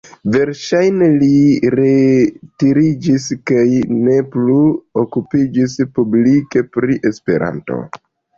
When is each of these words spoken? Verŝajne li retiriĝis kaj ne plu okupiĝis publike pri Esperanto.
Verŝajne 0.33 1.09
li 1.17 1.33
retiriĝis 1.79 3.27
kaj 3.51 3.67
ne 4.07 4.17
plu 4.37 4.57
okupiĝis 5.03 5.77
publike 6.01 6.65
pri 6.79 6.99
Esperanto. 7.13 7.81